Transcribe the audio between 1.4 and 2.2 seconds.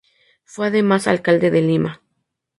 de Lima.